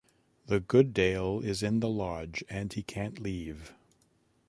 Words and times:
The 0.47 0.59
good 0.59 0.95
Dale 0.95 1.41
is 1.43 1.61
in 1.61 1.79
the 1.79 1.87
Lodge, 1.87 2.43
and 2.49 2.73
he 2.73 2.81
can't 2.81 3.19
leave. 3.19 3.75